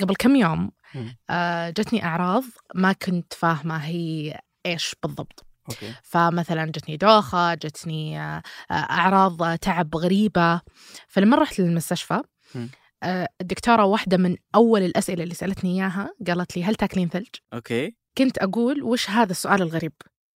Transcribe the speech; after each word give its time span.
قبل 0.00 0.14
كم 0.16 0.36
يوم. 0.36 0.70
آه، 1.30 1.70
جتني 1.70 2.04
أعراض 2.04 2.44
ما 2.74 2.92
كنت 2.92 3.32
فاهمة 3.34 3.76
هي 3.76 4.38
إيش 4.66 4.94
بالضبط 5.02 5.46
okay 5.70 5.92
فمثلا 6.02 6.64
جتني 6.64 6.96
دوخة 6.96 7.54
جتني 7.54 8.20
آه، 8.20 8.42
آه، 8.70 8.74
أعراض 8.74 9.42
آه، 9.42 9.56
تعب 9.56 9.96
غريبة 9.96 10.60
فلما 11.08 11.36
رحت 11.36 11.58
للمستشفى 11.60 12.20
مم. 12.54 12.70
آه، 13.02 13.28
الدكتورة 13.40 13.84
واحدة 13.84 14.16
من 14.16 14.36
أول 14.54 14.82
الأسئلة 14.82 15.22
اللي 15.22 15.34
سألتني 15.34 15.74
إياها 15.82 16.10
قالت 16.26 16.56
لي 16.56 16.64
هل 16.64 16.74
تاكلين 16.74 17.08
ثلج؟ 17.08 17.26
okay 17.54 17.96
كنت 18.18 18.38
أقول 18.38 18.82
وش 18.82 19.10
هذا 19.10 19.30
السؤال 19.30 19.62
الغريب 19.62 19.92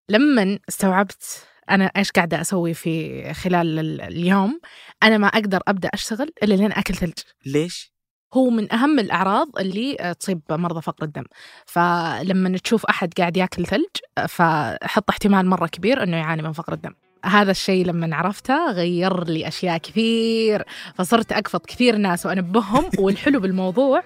لما 0.09 0.59
استوعبت 0.69 1.47
أنا 1.71 1.85
إيش 1.97 2.11
قاعدة 2.11 2.41
أسوي 2.41 2.75
في 2.75 3.35
خلال 3.35 3.79
ال- 3.79 4.01
اليوم 4.01 4.61
أنا 5.03 5.19
ما 5.19 5.27
أقدر 5.27 5.61
أبدأ 5.69 5.89
أشتغل 5.95 6.31
إلا 6.43 6.55
لين 6.55 6.73
أكل 6.73 6.95
ثلج 6.95 7.19
ليش؟ 7.47 7.92
هو 8.35 8.51
من 8.51 8.73
أهم 8.73 8.99
الأعراض 8.99 9.49
اللي 9.59 9.97
آه، 10.01 10.13
تصيب 10.13 10.41
مرضى 10.51 10.83
فقر 10.83 11.05
الدم. 11.05 11.25
فلما 11.67 12.59
تشوف 12.59 12.87
أحد 12.87 13.15
قاعد 13.19 13.37
يأكل 13.37 13.67
ثلج 13.67 13.87
آه، 14.19 14.27
فحط 14.27 15.11
احتمال 15.11 15.47
مرة 15.47 15.67
كبير 15.67 16.03
أنه 16.03 16.17
يعاني 16.17 16.43
من 16.43 16.53
فقر 16.53 16.73
الدم. 16.73 16.93
هذا 17.25 17.51
الشيء 17.51 17.87
لما 17.87 18.17
عرفته 18.17 18.71
غير 18.73 19.25
لي 19.25 19.49
أشياء 19.49 19.79
كثير 19.79 20.65
فصرت 20.95 21.33
أقفض 21.33 21.61
كثير 21.61 21.97
ناس 21.97 22.27
وأنبههم. 22.27 22.85
والحلو 22.99 23.41
بالموضوع 23.41 24.03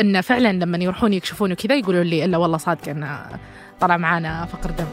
إنه 0.00 0.20
فعلا 0.20 0.52
لما 0.52 0.78
يروحون 0.78 1.12
يكشفون 1.12 1.52
وكذا 1.52 1.74
يقولوا 1.76 2.04
لي 2.04 2.24
إلا 2.24 2.38
والله 2.38 2.58
صادق 2.58 2.88
إنه 2.88 3.26
طلع 3.80 3.96
معانا 3.96 4.46
فقر 4.46 4.70
دم 4.70 4.86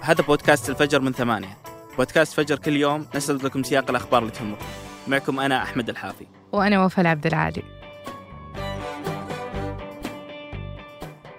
هذا 0.00 0.22
بودكاست 0.22 0.70
الفجر 0.70 1.00
من 1.00 1.12
ثمانية. 1.12 1.63
بودكاست 1.96 2.32
فجر 2.32 2.58
كل 2.58 2.76
يوم 2.76 3.06
نسرد 3.14 3.44
لكم 3.44 3.62
سياق 3.62 3.90
الأخبار 3.90 4.22
اللي 4.22 4.32
تهمكم. 4.32 4.64
معكم 5.08 5.40
أنا 5.40 5.62
أحمد 5.62 5.88
الحافي. 5.88 6.26
وأنا 6.52 6.84
وفاء 6.84 7.06
عبد 7.06 7.26
العالي. 7.26 7.62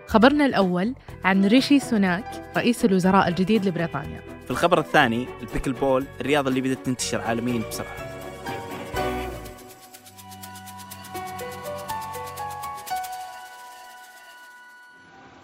خبرنا 0.07 0.45
الأول 0.45 0.95
عن 1.23 1.45
ريشي 1.45 1.79
سوناك 1.79 2.51
رئيس 2.57 2.85
الوزراء 2.85 3.27
الجديد 3.27 3.65
لبريطانيا. 3.65 4.21
في 4.45 4.51
الخبر 4.51 4.79
الثاني 4.79 5.27
البيكل 5.41 5.73
بول 5.73 6.05
الرياضة 6.21 6.49
اللي 6.49 6.61
بدأت 6.61 6.85
تنتشر 6.85 7.21
عالميا 7.21 7.61
بسرعة. 7.69 7.95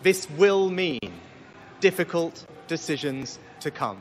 This 0.04 0.28
will 0.40 0.70
mean 0.70 1.12
difficult 1.80 2.46
decisions 2.68 3.40
to 3.64 3.70
come. 3.82 4.00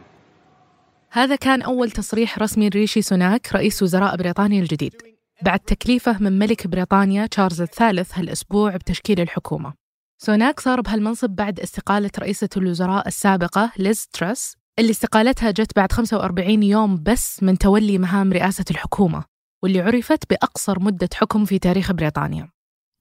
هذا 1.13 1.37
كان 1.37 1.63
أول 1.63 1.91
تصريح 1.91 2.39
رسمي 2.39 2.69
لريشي 2.69 3.03
سوناك 3.03 3.53
رئيس 3.53 3.83
وزراء 3.83 4.17
بريطانيا 4.17 4.63
الجديد. 4.63 4.95
بعد 5.43 5.61
تكليفه 5.61 6.19
من 6.19 6.39
ملك 6.39 6.67
بريطانيا 6.67 7.27
تشارلز 7.27 7.61
الثالث 7.61 8.19
هالأسبوع 8.19 8.77
بتشكيل 8.77 9.21
الحكومة. 9.21 9.75
سوناك 10.19 10.61
صار 10.61 10.81
بهالمنصب 10.81 11.31
بعد 11.31 11.61
استقالة 11.61 12.11
رئيسة 12.19 12.49
الوزراء 12.57 13.09
السابقة 13.09 13.73
ليز 13.79 14.07
تراس 14.13 14.57
اللي 14.79 14.91
استقالتها 14.91 15.51
جت 15.51 15.77
بعد 15.77 15.93
45 15.93 16.63
يوم 16.63 17.03
بس 17.03 17.43
من 17.43 17.59
تولي 17.59 17.99
مهام 17.99 18.33
رئاسة 18.33 18.65
الحكومة 18.71 19.25
واللي 19.63 19.81
عرفت 19.81 20.31
بأقصر 20.31 20.81
مدة 20.81 21.09
حكم 21.15 21.45
في 21.45 21.59
تاريخ 21.59 21.93
بريطانيا. 21.93 22.49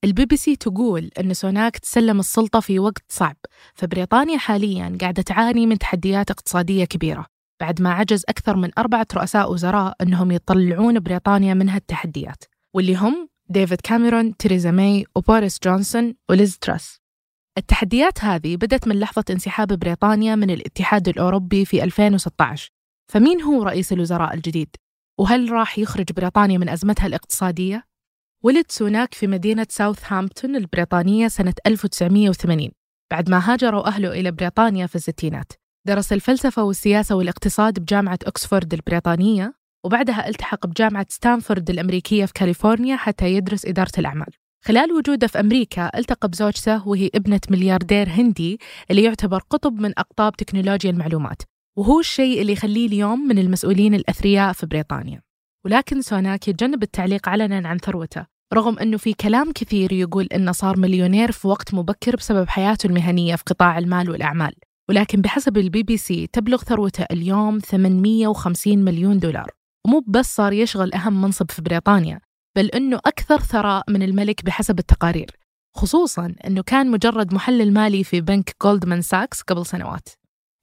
البي 0.04 0.24
بي 0.26 0.36
سي 0.36 0.56
تقول 0.56 1.10
أن 1.20 1.34
سوناك 1.34 1.78
تسلم 1.78 2.20
السلطة 2.20 2.60
في 2.60 2.78
وقت 2.78 3.04
صعب 3.08 3.36
فبريطانيا 3.74 4.38
حاليا 4.38 4.98
قاعدة 5.00 5.22
تعاني 5.22 5.66
من 5.66 5.78
تحديات 5.78 6.30
اقتصادية 6.30 6.84
كبيرة. 6.84 7.39
بعد 7.60 7.82
ما 7.82 7.90
عجز 7.90 8.24
أكثر 8.28 8.56
من 8.56 8.70
أربعة 8.78 9.06
رؤساء 9.14 9.52
وزراء 9.52 9.94
أنهم 10.02 10.30
يطلعون 10.30 11.00
بريطانيا 11.00 11.54
من 11.54 11.68
هالتحديات 11.68 12.44
واللي 12.74 12.96
هم 12.96 13.28
ديفيد 13.48 13.80
كاميرون، 13.80 14.36
تيريزا 14.36 14.70
ماي، 14.70 15.06
وبوريس 15.16 15.58
جونسون 15.64 16.14
وليز 16.30 16.58
تراس 16.58 17.00
التحديات 17.58 18.24
هذه 18.24 18.56
بدأت 18.56 18.88
من 18.88 19.00
لحظة 19.00 19.24
انسحاب 19.30 19.68
بريطانيا 19.72 20.34
من 20.34 20.50
الاتحاد 20.50 21.08
الأوروبي 21.08 21.64
في 21.64 21.84
2016 21.84 22.70
فمين 23.12 23.42
هو 23.42 23.62
رئيس 23.62 23.92
الوزراء 23.92 24.34
الجديد؟ 24.34 24.76
وهل 25.18 25.52
راح 25.52 25.78
يخرج 25.78 26.12
بريطانيا 26.12 26.58
من 26.58 26.68
أزمتها 26.68 27.06
الاقتصادية؟ 27.06 27.84
ولد 28.44 28.64
سوناك 28.68 29.14
في 29.14 29.26
مدينة 29.26 29.66
ساوثهامبتون 29.70 30.56
البريطانية 30.56 31.28
سنة 31.28 31.54
1980 31.66 32.70
بعد 33.10 33.30
ما 33.30 33.52
هاجروا 33.52 33.86
أهله 33.86 34.12
إلى 34.12 34.30
بريطانيا 34.30 34.86
في 34.86 34.96
الستينات 34.96 35.52
درس 35.86 36.12
الفلسفة 36.12 36.62
والسياسة 36.62 37.14
والاقتصاد 37.14 37.78
بجامعة 37.78 38.18
أكسفورد 38.26 38.74
البريطانية 38.74 39.54
وبعدها 39.84 40.28
التحق 40.28 40.66
بجامعة 40.66 41.06
ستانفورد 41.08 41.70
الأمريكية 41.70 42.24
في 42.24 42.32
كاليفورنيا 42.32 42.96
حتى 42.96 43.34
يدرس 43.34 43.66
إدارة 43.66 43.92
الأعمال. 43.98 44.28
خلال 44.64 44.92
وجوده 44.92 45.26
في 45.26 45.40
أمريكا 45.40 45.98
التقى 45.98 46.28
بزوجته 46.28 46.88
وهي 46.88 47.10
ابنة 47.14 47.40
ملياردير 47.50 48.08
هندي 48.08 48.60
اللي 48.90 49.02
يعتبر 49.02 49.38
قطب 49.50 49.80
من 49.80 49.98
أقطاب 49.98 50.36
تكنولوجيا 50.36 50.90
المعلومات 50.90 51.42
وهو 51.78 52.00
الشيء 52.00 52.40
اللي 52.40 52.52
يخليه 52.52 52.86
اليوم 52.86 53.28
من 53.28 53.38
المسؤولين 53.38 53.94
الأثرياء 53.94 54.52
في 54.52 54.66
بريطانيا. 54.66 55.22
ولكن 55.64 56.02
سوناك 56.02 56.48
يتجنب 56.48 56.82
التعليق 56.82 57.28
علنا 57.28 57.68
عن 57.68 57.78
ثروته 57.78 58.26
رغم 58.54 58.78
أنه 58.78 58.96
في 58.96 59.12
كلام 59.12 59.52
كثير 59.52 59.92
يقول 59.92 60.26
أنه 60.34 60.52
صار 60.52 60.78
مليونير 60.78 61.32
في 61.32 61.48
وقت 61.48 61.74
مبكر 61.74 62.16
بسبب 62.16 62.48
حياته 62.48 62.86
المهنية 62.86 63.36
في 63.36 63.42
قطاع 63.46 63.78
المال 63.78 64.10
والأعمال. 64.10 64.52
ولكن 64.90 65.20
بحسب 65.20 65.58
البي 65.58 65.82
بي 65.82 65.96
سي 65.96 66.26
تبلغ 66.26 66.62
ثروته 66.62 67.06
اليوم 67.10 67.58
850 67.58 68.78
مليون 68.78 69.18
دولار. 69.18 69.50
ومو 69.86 70.04
بس 70.06 70.34
صار 70.34 70.52
يشغل 70.52 70.94
أهم 70.94 71.22
منصب 71.22 71.50
في 71.50 71.62
بريطانيا 71.62 72.20
بل 72.56 72.66
أنه 72.66 72.96
أكثر 72.96 73.40
ثراء 73.40 73.84
من 73.90 74.02
الملك 74.02 74.44
بحسب 74.44 74.78
التقارير. 74.78 75.30
خصوصا 75.76 76.34
أنه 76.46 76.62
كان 76.62 76.90
مجرد 76.90 77.34
محلل 77.34 77.72
مالي 77.72 78.04
في 78.04 78.20
بنك 78.20 78.56
جولدمان 78.62 79.02
ساكس 79.02 79.42
قبل 79.42 79.66
سنوات. 79.66 80.08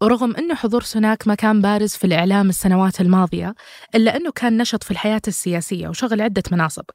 ورغم 0.03 0.35
أنه 0.35 0.55
حضور 0.55 0.81
سوناك 0.81 1.27
ما 1.27 1.35
كان 1.35 1.61
بارز 1.61 1.91
في 1.93 2.07
الإعلام 2.07 2.49
السنوات 2.49 3.01
الماضية 3.01 3.55
إلا 3.95 4.16
أنه 4.16 4.31
كان 4.31 4.57
نشط 4.57 4.83
في 4.83 4.91
الحياة 4.91 5.21
السياسية 5.27 5.87
وشغل 5.87 6.21
عدة 6.21 6.43
مناصب. 6.51 6.85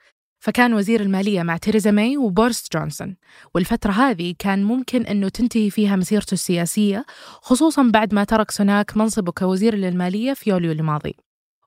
فكان 0.42 0.74
وزير 0.74 1.00
المالية 1.00 1.42
مع 1.42 1.56
تيريزا 1.56 1.90
ماي 1.90 2.16
وبوريس 2.16 2.66
جونسون 2.72 3.16
والفترة 3.54 3.92
هذه 3.92 4.34
كان 4.38 4.64
ممكن 4.64 5.02
أنه 5.02 5.28
تنتهي 5.28 5.70
فيها 5.70 5.96
مسيرته 5.96 6.32
السياسية 6.32 7.04
خصوصا 7.42 7.90
بعد 7.92 8.14
ما 8.14 8.24
ترك 8.24 8.50
سوناك 8.50 8.96
منصبه 8.96 9.32
كوزير 9.32 9.74
للمالية 9.74 10.32
في 10.32 10.50
يوليو 10.50 10.72
الماضي. 10.72 11.16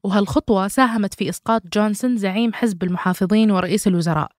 وهالخطوة 0.03 0.67
ساهمت 0.67 1.13
في 1.13 1.29
إسقاط 1.29 1.61
جونسون 1.73 2.17
زعيم 2.17 2.53
حزب 2.53 2.83
المحافظين 2.83 3.51
ورئيس 3.51 3.87
الوزراء. 3.87 4.31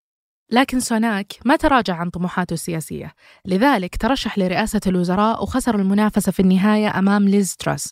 لكن 0.50 0.80
سوناك 0.80 1.32
ما 1.44 1.56
تراجع 1.56 1.94
عن 1.94 2.10
طموحاته 2.10 2.54
السياسية 2.54 3.14
لذلك 3.44 3.96
ترشح 3.96 4.38
لرئاسة 4.38 4.80
الوزراء 4.86 5.42
وخسر 5.42 5.74
المنافسة 5.74 6.32
في 6.32 6.40
النهاية 6.40 6.98
أمام 6.98 7.28
ليز 7.28 7.56
تراس 7.56 7.90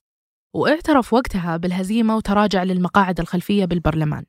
واعترف 0.55 1.13
وقتها 1.13 1.57
بالهزيمة 1.57 2.17
وتراجع 2.17 2.63
للمقاعد 2.63 3.21
الخلفية 3.21 3.65
بالبرلمان. 3.65 4.25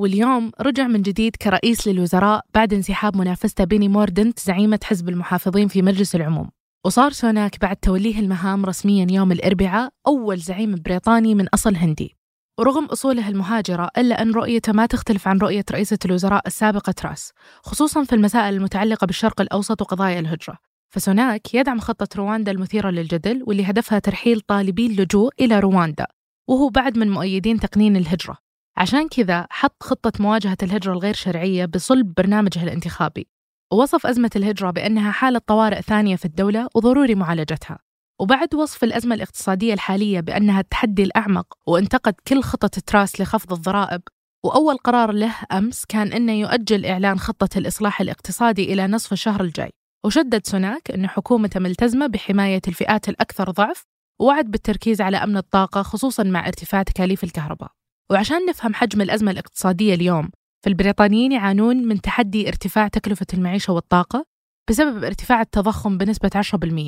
واليوم 0.00 0.50
رجع 0.60 0.86
من 0.86 1.02
جديد 1.02 1.36
كرئيس 1.36 1.88
للوزراء 1.88 2.44
بعد 2.54 2.74
انسحاب 2.74 3.16
منافسته 3.16 3.64
بيني 3.64 3.88
موردنت 3.88 4.38
زعيمة 4.38 4.78
حزب 4.84 5.08
المحافظين 5.08 5.68
في 5.68 5.82
مجلس 5.82 6.14
العموم. 6.14 6.50
وصار 6.86 7.12
سوناك 7.12 7.60
بعد 7.60 7.76
توليه 7.76 8.20
المهام 8.20 8.66
رسميا 8.66 9.06
يوم 9.10 9.32
الأربعاء 9.32 9.90
أول 10.06 10.38
زعيم 10.38 10.74
بريطاني 10.84 11.34
من 11.34 11.48
أصل 11.48 11.76
هندي. 11.76 12.16
ورغم 12.58 12.84
أصوله 12.84 13.28
المهاجرة 13.28 13.90
إلا 13.98 14.22
أن 14.22 14.32
رؤيته 14.32 14.72
ما 14.72 14.86
تختلف 14.86 15.28
عن 15.28 15.38
رؤية 15.38 15.64
رئيسة 15.70 15.98
الوزراء 16.04 16.46
السابقة 16.46 16.92
تراس 16.92 17.32
خصوصا 17.62 18.04
في 18.04 18.14
المسائل 18.14 18.54
المتعلقة 18.54 19.04
بالشرق 19.06 19.40
الأوسط 19.40 19.82
وقضايا 19.82 20.20
الهجرة. 20.20 20.58
فسوناك 20.90 21.54
يدعم 21.54 21.80
خطة 21.80 22.08
رواندا 22.16 22.52
المثيرة 22.52 22.90
للجدل 22.90 23.42
واللي 23.46 23.70
هدفها 23.70 23.98
ترحيل 23.98 24.40
طالبي 24.40 24.86
اللجوء 24.86 25.30
إلى 25.40 25.60
رواندا 25.60 26.06
وهو 26.48 26.68
بعد 26.68 26.98
من 26.98 27.10
مؤيدين 27.10 27.60
تقنين 27.60 27.96
الهجرة. 27.96 28.49
عشان 28.80 29.08
كذا 29.08 29.46
حط 29.50 29.82
خطة 29.82 30.12
مواجهة 30.20 30.56
الهجرة 30.62 30.92
الغير 30.92 31.14
شرعية 31.14 31.66
بصلب 31.66 32.14
برنامجه 32.14 32.62
الانتخابي. 32.62 33.28
ووصف 33.72 34.06
أزمة 34.06 34.30
الهجرة 34.36 34.70
بأنها 34.70 35.12
حالة 35.12 35.40
طوارئ 35.46 35.82
ثانية 35.82 36.16
في 36.16 36.24
الدولة 36.24 36.68
وضروري 36.74 37.14
معالجتها. 37.14 37.78
وبعد 38.20 38.54
وصف 38.54 38.84
الأزمة 38.84 39.14
الاقتصادية 39.14 39.74
الحالية 39.74 40.20
بأنها 40.20 40.60
التحدي 40.60 41.02
الأعمق 41.02 41.46
وانتقد 41.66 42.14
كل 42.28 42.42
خطط 42.42 42.78
تراس 42.78 43.20
لخفض 43.20 43.52
الضرائب. 43.52 44.02
وأول 44.44 44.76
قرار 44.76 45.12
له 45.12 45.34
أمس 45.52 45.84
كان 45.84 46.12
أنه 46.12 46.32
يؤجل 46.32 46.86
إعلان 46.86 47.18
خطة 47.18 47.58
الإصلاح 47.58 48.00
الاقتصادي 48.00 48.72
إلى 48.72 48.86
نصف 48.86 49.12
الشهر 49.12 49.40
الجاي. 49.40 49.70
وشدد 50.04 50.46
سوناك 50.46 50.90
أن 50.90 51.08
حكومته 51.08 51.60
ملتزمة 51.60 52.06
بحماية 52.06 52.62
الفئات 52.68 53.08
الأكثر 53.08 53.50
ضعف 53.50 53.84
ووعد 54.20 54.50
بالتركيز 54.50 55.00
على 55.00 55.16
أمن 55.16 55.36
الطاقة 55.36 55.82
خصوصا 55.82 56.22
مع 56.22 56.46
ارتفاع 56.46 56.82
تكاليف 56.82 57.24
الكهرباء. 57.24 57.79
وعشان 58.10 58.46
نفهم 58.46 58.74
حجم 58.74 59.00
الأزمة 59.00 59.30
الاقتصادية 59.30 59.94
اليوم 59.94 60.30
فالبريطانيين 60.64 61.32
يعانون 61.32 61.76
من 61.76 62.00
تحدي 62.00 62.48
ارتفاع 62.48 62.88
تكلفة 62.88 63.26
المعيشة 63.34 63.72
والطاقة 63.72 64.26
بسبب 64.70 65.04
ارتفاع 65.04 65.40
التضخم 65.40 65.98
بنسبة 65.98 66.30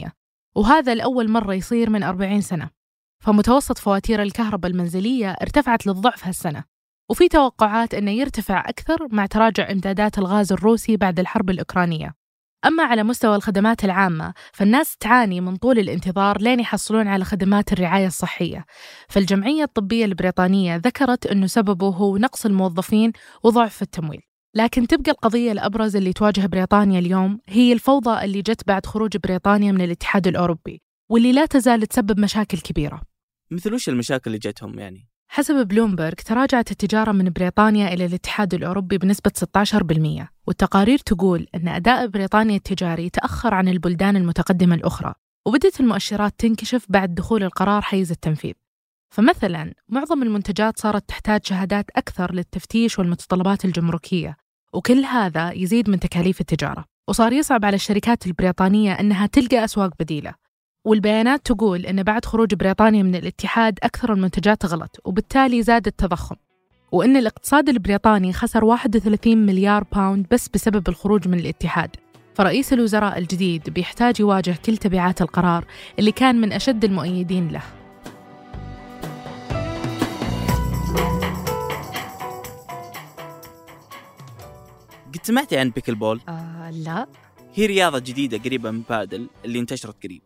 10% 0.07 0.11
وهذا 0.55 0.95
لأول 0.95 1.31
مرة 1.31 1.55
يصير 1.55 1.91
من 1.91 2.03
40 2.03 2.41
سنة. 2.41 2.71
فمتوسط 3.25 3.79
فواتير 3.79 4.23
الكهرباء 4.23 4.71
المنزلية 4.71 5.31
ارتفعت 5.31 5.87
للضعف 5.87 6.27
هالسنة 6.27 6.65
وفي 7.11 7.29
توقعات 7.29 7.95
أنه 7.95 8.11
يرتفع 8.11 8.69
أكثر 8.69 9.09
مع 9.11 9.27
تراجع 9.27 9.71
إمدادات 9.71 10.19
الغاز 10.19 10.53
الروسي 10.53 10.97
بعد 10.97 11.21
الحرب 11.21 11.51
الأوكرانية. 11.51 12.15
أما 12.65 12.83
على 12.83 13.03
مستوى 13.03 13.37
الخدمات 13.37 13.85
العامة 13.85 14.35
فالناس 14.53 14.97
تعاني 14.97 15.41
من 15.41 15.57
طول 15.57 15.79
الانتظار 15.79 16.41
لين 16.41 16.61
يحصلون 16.61 17.09
على 17.09 17.25
خدمات 17.25 17.73
الرعاية 17.73 18.07
الصحية. 18.07 18.65
فالجمعية 19.09 19.63
الطبية 19.63 20.05
البريطانية 20.05 20.77
ذكرت 20.77 21.27
أنه 21.27 21.47
سببه 21.47 21.89
هو 21.89 22.17
نقص 22.17 22.47
الموظفين 22.47 23.13
وضعف 23.43 23.83
التمويل. 23.83 24.21
لكن 24.55 24.87
تبقى 24.87 25.11
القضية 25.11 25.53
الأبرز 25.53 25.97
اللي 25.97 26.13
تواجه 26.13 26.47
بريطانيا 26.47 26.99
اليوم 26.99 27.39
هي 27.49 27.73
الفوضى 27.73 28.25
اللي 28.25 28.43
جت 28.43 28.67
بعد 28.67 28.87
خروج 28.87 29.17
بريطانيا 29.17 29.73
من 29.73 29.81
الاتحاد 29.81 30.27
الأوروبي 30.27 30.83
واللي 31.11 31.33
لا 31.33 31.47
تزال 31.47 31.87
تسبب 31.87 32.21
مشاكل 32.21 32.59
كبيرة. 32.59 33.03
مثل 33.51 33.75
وش 33.75 33.89
المشاكل 33.89 34.23
اللي 34.27 34.39
جتهم 34.39 34.79
يعني؟ 34.79 35.12
حسب 35.35 35.69
بلومبرج 35.69 36.15
تراجعت 36.15 36.71
التجارة 36.71 37.13
من 37.13 37.31
بريطانيا 37.31 37.95
إلى 37.95 38.05
الاتحاد 38.05 38.55
الأوروبي 38.55 38.99
بنسبة 38.99 39.31
16% 40.25 40.29
والتقارير 40.47 40.99
تقول 40.99 41.47
أن 41.55 41.69
أداء 41.69 42.07
بريطانيا 42.07 42.57
التجاري 42.57 43.11
تأخر 43.11 43.55
عن 43.55 43.69
البلدان 43.69 44.17
المتقدمة 44.17 44.75
الأخرى 44.75 45.15
وبدت 45.47 45.81
المؤشرات 45.81 46.35
تنكشف 46.39 46.87
بعد 46.89 47.15
دخول 47.15 47.43
القرار 47.43 47.83
حيز 47.83 48.11
التنفيذ. 48.11 48.53
فمثلا 49.11 49.75
معظم 49.89 50.23
المنتجات 50.23 50.79
صارت 50.79 51.09
تحتاج 51.09 51.41
شهادات 51.45 51.91
أكثر 51.97 52.35
للتفتيش 52.35 52.99
والمتطلبات 52.99 53.65
الجمركية 53.65 54.37
وكل 54.73 55.05
هذا 55.05 55.53
يزيد 55.53 55.91
من 55.91 56.01
تكاليف 56.01 56.41
التجارة. 56.41 56.85
وصار 57.09 57.33
يصعب 57.33 57.65
على 57.65 57.75
الشركات 57.75 58.27
البريطانية 58.27 58.93
أنها 58.93 59.27
تلقى 59.27 59.65
أسواق 59.65 59.93
بديلة. 60.01 60.35
والبيانات 60.85 61.47
تقول 61.47 61.87
أن 61.87 62.03
بعد 62.03 62.25
خروج 62.25 62.55
بريطانيا 62.55 63.03
من 63.03 63.15
الاتحاد 63.15 63.79
أكثر 63.83 64.13
المنتجات 64.13 64.67
غلط 64.67 64.97
وبالتالي 65.05 65.63
زاد 65.63 65.87
التضخم. 65.87 66.37
وأن 66.93 67.17
الاقتصاد 67.17 67.69
البريطاني 67.69 68.33
خسر 68.33 68.65
31 68.65 69.47
مليار 69.47 69.85
باوند 69.93 70.27
بس 70.31 70.49
بسبب 70.49 70.89
الخروج 70.89 71.29
من 71.29 71.39
الاتحاد. 71.39 71.91
فرئيس 72.35 72.73
الوزراء 72.73 73.19
الجديد 73.19 73.71
بيحتاج 73.71 74.21
يواجه 74.21 74.57
كل 74.65 74.77
تبعات 74.77 75.23
القرار 75.23 75.65
اللي 75.99 76.13
كان 76.13 76.41
من 76.41 76.53
أشد 76.53 76.85
المؤيدين 76.85 77.49
له. 77.49 77.63
قد 85.15 85.21
سمعتي 85.23 85.59
عن 85.59 85.71
بيكل 85.71 85.95
بول؟ 85.95 86.21
آه 86.29 86.71
لا. 86.71 87.07
هي 87.55 87.67
رياضة 87.67 87.99
جديدة 87.99 88.39
قريبة 88.39 88.71
من 88.71 88.83
بادل 88.91 89.29
اللي 89.45 89.59
انتشرت 89.59 90.03
قريب. 90.05 90.23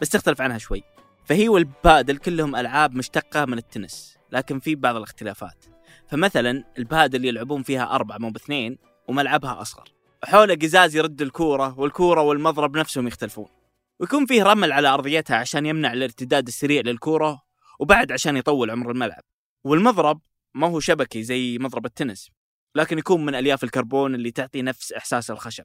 بس 0.00 0.08
تختلف 0.08 0.40
عنها 0.40 0.58
شوي. 0.58 0.82
فهي 1.24 1.48
والبادل 1.48 2.16
كلهم 2.16 2.56
ألعاب 2.56 2.94
مشتقة 2.94 3.44
من 3.44 3.58
التنس 3.58 4.18
لكن 4.32 4.60
في 4.60 4.74
بعض 4.74 4.96
الاختلافات. 4.96 5.64
فمثلا 6.08 6.64
البادل 6.78 7.24
يلعبون 7.24 7.62
فيها 7.62 7.94
أربعة 7.94 8.18
مو 8.18 8.30
باثنين 8.30 8.78
وملعبها 9.08 9.62
أصغر. 9.62 9.88
حوله 10.24 10.54
قزاز 10.54 10.96
يرد 10.96 11.22
الكورة 11.22 11.78
والكورة 11.78 12.20
والمضرب 12.20 12.76
نفسهم 12.76 13.06
يختلفون. 13.06 13.48
ويكون 14.00 14.26
فيه 14.26 14.42
رمل 14.42 14.72
على 14.72 14.88
أرضيتها 14.88 15.36
عشان 15.36 15.66
يمنع 15.66 15.92
الارتداد 15.92 16.46
السريع 16.46 16.82
للكورة 16.82 17.42
وبعد 17.78 18.12
عشان 18.12 18.36
يطول 18.36 18.70
عمر 18.70 18.90
الملعب. 18.90 19.22
والمضرب 19.64 20.20
ما 20.54 20.66
هو 20.66 20.80
شبكي 20.80 21.22
زي 21.22 21.58
مضرب 21.58 21.86
التنس 21.86 22.30
لكن 22.74 22.98
يكون 22.98 23.24
من 23.24 23.34
ألياف 23.34 23.64
الكربون 23.64 24.14
اللي 24.14 24.30
تعطي 24.30 24.62
نفس 24.62 24.92
إحساس 24.92 25.30
الخشب. 25.30 25.64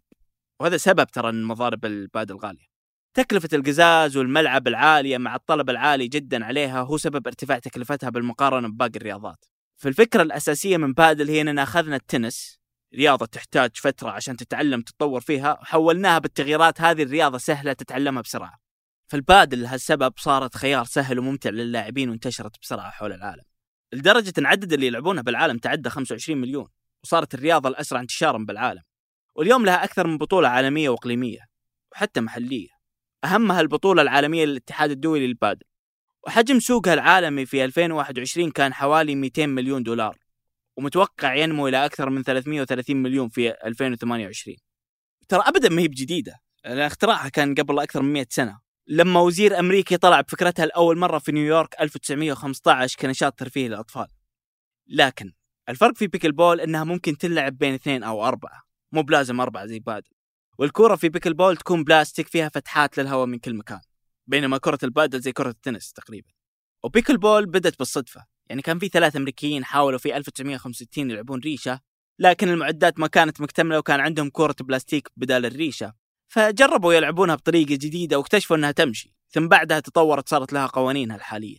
وهذا 0.59 0.77
سبب 0.77 1.07
ترى 1.07 1.29
أن 1.29 1.43
مضارب 1.43 1.85
البادل 1.85 2.35
غالية. 2.35 2.72
تكلفة 3.13 3.49
القزاز 3.53 4.17
والملعب 4.17 4.67
العالية 4.67 5.17
مع 5.17 5.35
الطلب 5.35 5.69
العالي 5.69 6.07
جدا 6.07 6.45
عليها 6.45 6.81
هو 6.81 6.97
سبب 6.97 7.27
ارتفاع 7.27 7.59
تكلفتها 7.59 8.09
بالمقارنة 8.09 8.67
بباقي 8.67 8.95
الرياضات. 8.95 9.45
فالفكرة 9.77 10.21
الأساسية 10.21 10.77
من 10.77 10.93
بادل 10.93 11.29
هي 11.29 11.41
أننا 11.41 11.63
أخذنا 11.63 11.95
التنس 11.95 12.59
رياضة 12.95 13.25
تحتاج 13.25 13.71
فترة 13.75 14.09
عشان 14.09 14.37
تتعلم 14.37 14.81
تتطور 14.81 15.21
فيها 15.21 15.59
وحولناها 15.61 16.19
بالتغييرات 16.19 16.81
هذه 16.81 17.03
الرياضة 17.03 17.37
سهلة 17.37 17.73
تتعلمها 17.73 18.21
بسرعة. 18.21 18.59
فالبادل 19.07 19.61
لهالسبب 19.61 20.13
صارت 20.17 20.57
خيار 20.57 20.85
سهل 20.85 21.19
وممتع 21.19 21.49
للاعبين 21.49 22.09
وانتشرت 22.09 22.61
بسرعة 22.61 22.89
حول 22.91 23.13
العالم. 23.13 23.43
لدرجة 23.93 24.33
أن 24.37 24.45
عدد 24.45 24.73
اللي 24.73 24.87
يلعبونها 24.87 25.23
بالعالم 25.23 25.57
تعدى 25.57 25.89
25 25.89 26.41
مليون 26.41 26.67
وصارت 27.03 27.33
الرياضة 27.33 27.69
الأسرع 27.69 27.99
انتشارا 27.99 28.37
بالعالم. 28.37 28.81
واليوم 29.35 29.65
لها 29.65 29.83
أكثر 29.83 30.07
من 30.07 30.17
بطولة 30.17 30.47
عالمية 30.47 30.89
وإقليمية 30.89 31.39
وحتى 31.91 32.21
محلية. 32.21 32.72
أهمها 33.23 33.61
البطولة 33.61 34.01
العالمية 34.01 34.45
للاتحاد 34.45 34.91
الدولي 34.91 35.27
للبادل. 35.27 35.65
وحجم 36.27 36.59
سوقها 36.59 36.93
العالمي 36.93 37.45
في 37.45 37.65
2021 37.65 38.51
كان 38.51 38.73
حوالي 38.73 39.15
200 39.15 39.45
مليون 39.45 39.83
دولار 39.83 40.17
ومتوقع 40.77 41.35
ينمو 41.35 41.67
إلى 41.67 41.85
أكثر 41.85 42.09
من 42.09 42.23
330 42.23 42.95
مليون 42.95 43.29
في 43.29 43.51
2028 43.65 44.57
ترى 45.29 45.41
أبدا 45.45 45.69
ما 45.69 45.81
هي 45.81 45.87
بجديدة 45.87 46.35
اختراعها 46.65 47.29
كان 47.29 47.55
قبل 47.55 47.79
أكثر 47.79 48.01
من 48.01 48.13
100 48.13 48.25
سنة. 48.29 48.59
لما 48.87 49.19
وزير 49.19 49.59
أمريكي 49.59 49.97
طلع 49.97 50.21
بفكرتها 50.21 50.65
لأول 50.65 50.97
مرة 50.97 51.19
في 51.19 51.31
نيويورك 51.31 51.75
1915 51.81 52.97
كنشاط 52.99 53.39
ترفيهي 53.39 53.67
للأطفال. 53.67 54.07
لكن 54.87 55.33
الفرق 55.69 55.95
في 55.95 56.07
pickleball 56.07 56.61
إنها 56.61 56.83
ممكن 56.83 57.17
تلعب 57.17 57.57
بين 57.57 57.73
اثنين 57.73 58.03
أو 58.03 58.27
أربعة 58.27 58.63
مو 58.91 59.01
بلازم 59.01 59.41
أربعة 59.41 59.65
زي 59.65 59.79
بادل. 59.79 60.12
والكرة 60.57 60.95
في 60.95 61.09
pickleball 61.09 61.57
تكون 61.57 61.83
بلاستيك 61.83 62.27
فيها 62.27 62.49
فتحات 62.49 62.97
للهواء 62.97 63.25
من 63.25 63.39
كل 63.39 63.53
مكان 63.53 63.79
بينما 64.27 64.57
كرة 64.57 64.79
البادل 64.83 65.19
زي 65.19 65.31
كرة 65.31 65.49
التنس 65.49 65.93
تقريبا. 65.93 66.29
و 66.83 67.17
pickleball 67.17 67.45
بدت 67.45 67.79
بالصدفة 67.79 68.25
يعني 68.49 68.61
كان 68.61 68.79
في 68.79 68.87
ثلاث 68.87 69.15
أمريكيين 69.15 69.65
حاولوا 69.65 69.99
في 69.99 70.17
1965 70.17 71.11
يلعبون 71.11 71.39
ريشة 71.39 71.79
لكن 72.19 72.49
المعدات 72.49 72.99
ما 72.99 73.07
كانت 73.07 73.41
مكتملة 73.41 73.77
وكان 73.77 73.99
عندهم 73.99 74.29
كرة 74.29 74.55
بلاستيك 74.61 75.09
بدال 75.17 75.45
الريشة. 75.45 75.93
فجربوا 76.27 76.93
يلعبونها 76.93 77.35
بطريقة 77.35 77.75
جديدة 77.75 78.17
واكتشفوا 78.17 78.55
أنها 78.55 78.71
تمشي 78.71 79.13
ثم 79.29 79.47
بعدها 79.47 79.79
تطورت 79.79 80.29
صارت 80.29 80.53
لها 80.53 80.65
قوانينها 80.65 81.15
الحالية. 81.15 81.57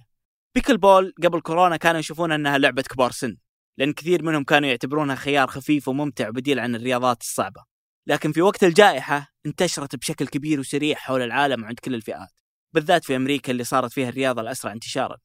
بيكل 0.55 0.79
بول 0.79 1.15
قبل 1.25 1.41
كورونا 1.41 1.77
كانوا 1.77 2.01
يشوفون 2.01 2.33
أنها 2.33 2.59
لعبة 2.59 2.83
كبار 2.83 3.11
سن 3.11 3.37
لأن 3.79 3.93
كثير 3.93 4.23
منهم 4.23 4.45
كانوا 4.45 4.69
يعتبرونها 4.69 5.15
خيار 5.15 5.49
خفيف 5.49 5.89
وممتع 5.89 6.29
وبديل 6.29 6.59
عن 6.59 6.75
الرياضات 6.75 7.21
الصعبة. 7.21 7.74
لكن 8.07 8.33
في 8.33 8.43
وقت 8.43 8.65
الجائحة 8.65 9.33
انتشرت 9.47 9.97
بشكل 9.97 10.27
كبير 10.27 10.61
وسريع 10.61 10.97
حول 10.97 11.23
العالم 11.23 11.63
وعند 11.63 11.79
كل 11.79 11.95
الفئات 11.95 12.29
بالذات 12.73 13.05
في 13.05 13.17
أمريكا 13.17 13.53
اللي 13.53 13.65
صارت 13.65 13.93
فيها 13.93 14.09
الرياضة 14.09 14.43
الأسرع 14.43 14.73
انتشارا. 14.73 15.17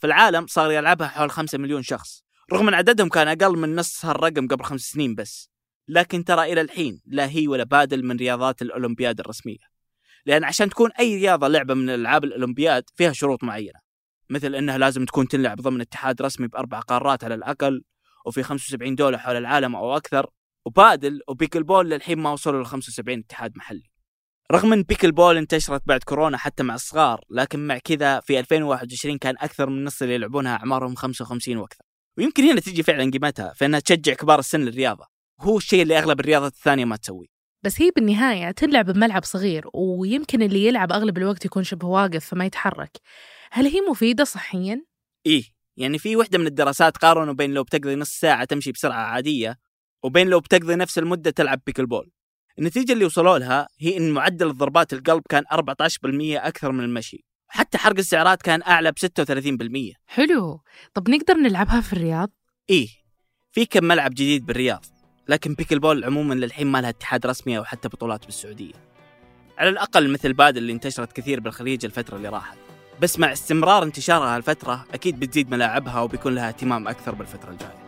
في 0.00 0.06
العالم 0.06 0.46
صار 0.46 0.70
يلعبها 0.70 1.08
حول 1.08 1.30
5 1.30 1.58
مليون 1.58 1.82
شخص 1.82 2.22
رغم 2.52 2.68
أن 2.68 2.74
عددهم 2.74 3.08
كان 3.08 3.28
أقل 3.28 3.58
من 3.58 3.76
نص 3.76 4.04
هالرقم 4.04 4.48
قبل 4.48 4.64
خمس 4.64 4.80
سنين 4.80 5.14
بس. 5.14 5.50
لكن 5.88 6.24
ترى 6.24 6.52
إلى 6.52 6.60
الحين 6.60 7.02
لا 7.06 7.28
هي 7.28 7.48
ولا 7.48 7.64
بادل 7.64 8.04
من 8.04 8.16
رياضات 8.16 8.62
الأولمبياد 8.62 9.20
الرسمية. 9.20 9.72
لأن 10.26 10.44
عشان 10.44 10.70
تكون 10.70 10.90
أي 11.00 11.16
رياضة 11.16 11.48
لعبة 11.48 11.74
من 11.74 11.90
ألعاب 11.90 12.24
الأولمبياد 12.24 12.84
فيها 12.94 13.12
شروط 13.12 13.44
معينة 13.44 13.78
مثل 14.30 14.54
أنها 14.54 14.78
لازم 14.78 15.04
تكون 15.04 15.28
تلعب 15.28 15.60
ضمن 15.60 15.80
اتحاد 15.80 16.22
رسمي 16.22 16.48
بأربع 16.48 16.80
قارات 16.80 17.24
على 17.24 17.34
الأقل 17.34 17.82
وفي 18.26 18.42
75 18.42 18.94
دولة 18.94 19.18
حول 19.18 19.36
العالم 19.36 19.76
أو 19.76 19.96
أكثر. 19.96 20.30
وبادل 20.66 21.20
وبيكل 21.28 21.62
بول 21.62 21.90
للحين 21.90 22.18
ما 22.18 22.32
وصلوا 22.32 22.62
ل 22.62 22.66
75 22.66 23.18
اتحاد 23.18 23.56
محلي. 23.56 23.90
رغم 24.52 24.72
إن 24.72 24.82
بيكل 24.82 25.12
بول 25.12 25.36
انتشرت 25.36 25.82
بعد 25.86 26.02
كورونا 26.02 26.36
حتى 26.36 26.62
مع 26.62 26.74
الصغار 26.74 27.20
لكن 27.30 27.66
مع 27.66 27.78
كذا 27.78 28.20
في 28.20 28.40
2021 28.40 29.18
كان 29.18 29.34
أكثر 29.38 29.70
من 29.70 29.84
نص 29.84 30.02
اللي 30.02 30.14
يلعبونها 30.14 30.56
أعمارهم 30.56 30.94
55 30.94 31.56
وأكثر. 31.56 31.84
ويمكن 32.18 32.42
هنا 32.44 32.60
تجي 32.60 32.82
فعلا 32.82 33.10
قيمتها 33.10 33.52
في 33.52 33.66
انها 33.66 33.80
تشجع 33.80 34.14
كبار 34.14 34.38
السن 34.38 34.60
للرياضة. 34.60 35.06
وهو 35.40 35.56
الشيء 35.56 35.82
اللي 35.82 35.98
أغلب 35.98 36.20
الرياضات 36.20 36.52
الثانية 36.52 36.84
ما 36.84 36.96
تسويه. 36.96 37.26
بس 37.64 37.82
هي 37.82 37.90
بالنهاية 37.96 38.50
تلعب 38.50 38.86
بملعب 38.90 39.24
صغير 39.24 39.64
ويمكن 39.74 40.42
اللي 40.42 40.66
يلعب 40.66 40.92
أغلب 40.92 41.18
الوقت 41.18 41.44
يكون 41.44 41.64
شبه 41.64 41.88
واقف 41.88 42.26
فما 42.26 42.46
يتحرك. 42.46 42.96
هل 43.50 43.66
هي 43.66 43.80
مفيدة 43.90 44.24
صحيا؟ 44.24 44.84
إيه 45.26 45.44
يعني 45.76 45.98
في 45.98 46.16
وحدة 46.16 46.38
من 46.38 46.46
الدراسات 46.46 46.96
قارنوا 46.96 47.34
بين 47.34 47.54
لو 47.54 47.62
بتقضي 47.62 47.94
نص 47.94 48.10
ساعة 48.10 48.44
تمشي 48.44 48.72
بسرعة 48.72 49.02
عادية 49.02 49.58
وبين 50.02 50.28
لو 50.28 50.40
بتقضي 50.40 50.74
نفس 50.74 50.98
المدة 50.98 51.30
تلعب 51.30 51.60
بيكل 51.66 51.86
بول 51.86 52.10
النتيجة 52.58 52.92
اللي 52.92 53.04
وصلوا 53.04 53.38
لها 53.38 53.68
هي 53.78 53.96
إن 53.96 54.10
معدل 54.10 54.52
ضربات 54.52 54.92
القلب 54.92 55.22
كان 55.28 55.44
14% 55.52 55.56
أكثر 56.36 56.72
من 56.72 56.84
المشي. 56.84 57.24
حتى 57.48 57.78
حرق 57.78 57.98
السعرات 57.98 58.42
كان 58.42 58.62
أعلى 58.62 58.92
ب 58.92 58.98
36% 58.98 59.96
حلو. 60.06 60.60
طب 60.94 61.10
نقدر 61.10 61.34
نلعبها 61.34 61.80
في 61.80 61.92
الرياض؟ 61.92 62.30
إيه. 62.70 62.88
في 63.52 63.66
كم 63.66 63.84
ملعب 63.84 64.10
جديد 64.10 64.46
بالرياض 64.46 64.84
لكن 65.28 65.54
بيكل 65.54 65.78
بول 65.78 66.04
عموما 66.04 66.34
للحين 66.34 66.66
ما 66.66 66.80
لها 66.80 66.90
اتحاد 66.90 67.26
رسمي 67.26 67.58
أو 67.58 67.64
حتى 67.64 67.88
بطولات 67.88 68.24
بالسعودية. 68.24 68.74
على 69.58 69.68
الأقل 69.68 70.10
مثل 70.10 70.32
بادل 70.32 70.58
اللي 70.58 70.72
انتشرت 70.72 71.12
كثير 71.12 71.40
بالخليج 71.40 71.84
الفترة 71.84 72.16
اللي 72.16 72.28
راحت. 72.28 72.58
بس 73.00 73.18
مع 73.18 73.32
استمرار 73.32 73.82
انتشارها 73.82 74.36
هالفترة 74.36 74.86
أكيد 74.94 75.20
بتزيد 75.20 75.50
ملاعبها 75.50 76.00
وبيكون 76.00 76.34
لها 76.34 76.48
اهتمام 76.48 76.88
أكثر 76.88 77.14
بالفترة 77.14 77.50
الجاية. 77.50 77.81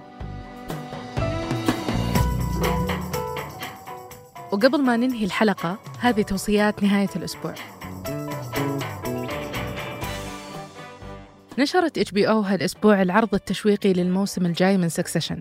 وقبل 4.54 4.82
ما 4.82 4.96
ننهي 4.96 5.24
الحلقة 5.24 5.78
هذه 6.00 6.22
توصيات 6.22 6.82
نهاية 6.82 7.08
الأسبوع. 7.16 7.54
نشرت 11.58 11.98
HBO 11.98 12.40
هالأسبوع 12.40 13.02
العرض 13.02 13.34
التشويقي 13.34 13.92
للموسم 13.92 14.46
الجاي 14.46 14.76
من 14.76 14.88
Succession 14.88 15.40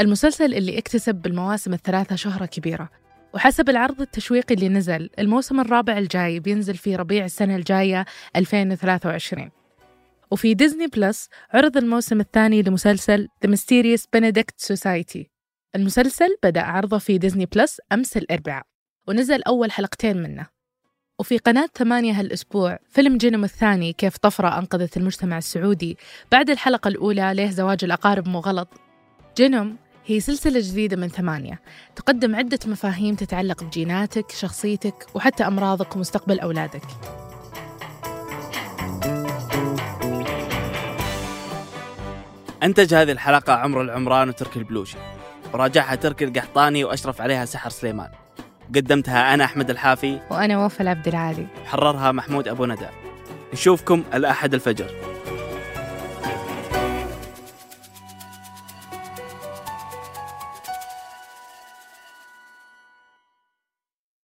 المسلسل 0.00 0.54
اللي 0.54 0.78
اكتسب 0.78 1.14
بالمواسم 1.14 1.72
الثلاثة 1.72 2.16
شهرة 2.16 2.46
كبيرة. 2.46 2.88
وحسب 3.34 3.70
العرض 3.70 4.00
التشويقي 4.00 4.54
اللي 4.54 4.68
نزل 4.68 5.10
الموسم 5.18 5.60
الرابع 5.60 5.98
الجاي 5.98 6.40
بينزل 6.40 6.74
في 6.74 6.96
ربيع 6.96 7.24
السنة 7.24 7.56
الجاية 7.56 8.04
2023 8.36 9.50
وفي 10.30 10.54
Disney 10.54 10.86
Plus 10.86 11.28
عرض 11.52 11.76
الموسم 11.76 12.20
الثاني 12.20 12.62
لمسلسل 12.62 13.28
The 13.46 13.50
Mysterious 13.50 14.02
Benedict 14.16 14.74
Society. 14.74 15.37
المسلسل 15.76 16.36
بدأ 16.42 16.62
عرضه 16.62 16.98
في 16.98 17.18
Disney 17.18 17.46
Plus 17.46 17.80
أمس 17.92 18.16
الأربعاء 18.16 18.62
ونزل 19.08 19.42
أول 19.42 19.72
حلقتين 19.72 20.22
منه. 20.22 20.46
وفي 21.18 21.38
قناة 21.38 21.68
ثمانية 21.74 22.12
هالأسبوع 22.20 22.78
فيلم 22.90 23.16
جينوم 23.16 23.44
الثاني 23.44 23.92
كيف 23.92 24.16
طفرة 24.16 24.58
أنقذت 24.58 24.96
المجتمع 24.96 25.38
السعودي. 25.38 25.98
بعد 26.32 26.50
الحلقة 26.50 26.88
الأولى 26.88 27.34
ليه 27.34 27.50
زواج 27.50 27.84
الأقارب 27.84 28.28
مو 28.28 28.38
غلط. 28.38 28.68
هي 30.06 30.20
سلسلة 30.20 30.60
جديدة 30.60 30.96
من 30.96 31.08
ثمانية. 31.08 31.60
تقدم 31.96 32.36
عدة 32.36 32.58
مفاهيم 32.66 33.14
تتعلق 33.14 33.64
بجيناتك، 33.64 34.30
شخصيتك 34.30 35.06
وحتى 35.14 35.46
أمراضك 35.46 35.96
ومستقبل 35.96 36.40
أولادك. 36.40 36.82
أنتج 42.62 42.94
هذه 42.94 43.12
الحلقة 43.12 43.52
عمر 43.52 43.82
العمران 43.82 44.28
وتركي 44.28 44.58
البلوشي. 44.58 44.96
وراجعها 45.52 45.94
تركي 45.94 46.24
القحطاني 46.24 46.84
وأشرف 46.84 47.20
عليها 47.20 47.44
سحر 47.44 47.70
سليمان. 47.70 48.08
قدمتها 48.74 49.34
أنا 49.34 49.44
أحمد 49.44 49.70
الحافي. 49.70 50.20
وأنا 50.30 50.64
وفاء 50.64 50.82
العبد 50.82 51.08
العالي. 51.08 51.46
حررها 51.66 52.12
محمود 52.12 52.48
أبو 52.48 52.66
ندى. 52.66 52.86
نشوفكم 53.52 54.04
الأحد 54.14 54.54
الفجر. 54.54 55.07